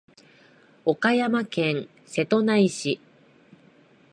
[0.83, 2.99] 岡山県瀬戸内市